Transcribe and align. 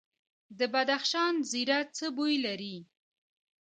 د 0.59 0.59
بدخشان 0.73 1.33
زیره 1.51 1.79
څه 1.95 2.05
بوی 2.15 2.35
لري؟ 2.45 2.77